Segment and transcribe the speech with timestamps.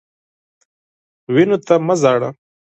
[1.33, 2.29] وینو ته مه ژاړه.